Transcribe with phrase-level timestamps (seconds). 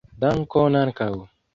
[0.23, 1.13] Dankon ankaŭ